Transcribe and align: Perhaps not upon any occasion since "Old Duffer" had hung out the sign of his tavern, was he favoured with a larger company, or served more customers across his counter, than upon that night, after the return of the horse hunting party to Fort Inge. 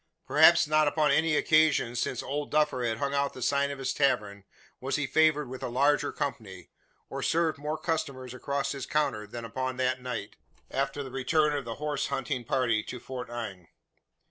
Perhaps 0.25 0.65
not 0.67 0.87
upon 0.87 1.11
any 1.11 1.35
occasion 1.35 1.95
since 1.95 2.23
"Old 2.23 2.49
Duffer" 2.49 2.83
had 2.83 2.97
hung 2.97 3.13
out 3.13 3.33
the 3.33 3.41
sign 3.43 3.69
of 3.69 3.77
his 3.77 3.93
tavern, 3.93 4.45
was 4.79 4.95
he 4.95 5.05
favoured 5.05 5.47
with 5.47 5.61
a 5.61 5.67
larger 5.69 6.11
company, 6.11 6.71
or 7.07 7.21
served 7.21 7.59
more 7.59 7.77
customers 7.77 8.33
across 8.33 8.71
his 8.71 8.87
counter, 8.87 9.27
than 9.27 9.45
upon 9.45 9.77
that 9.77 10.01
night, 10.01 10.37
after 10.71 11.03
the 11.03 11.11
return 11.11 11.55
of 11.55 11.65
the 11.65 11.75
horse 11.75 12.07
hunting 12.07 12.43
party 12.43 12.81
to 12.81 12.99
Fort 12.99 13.29
Inge. 13.29 13.67